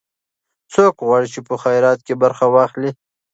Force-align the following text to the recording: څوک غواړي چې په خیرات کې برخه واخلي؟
څوک 0.73 0.95
غواړي 1.07 1.27
چې 1.33 1.39
په 1.47 1.55
خیرات 1.63 1.99
کې 2.05 2.13
برخه 2.23 2.45
واخلي؟ 2.55 2.91